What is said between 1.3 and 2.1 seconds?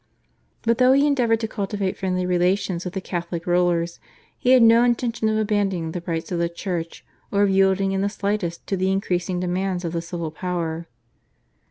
to cultivate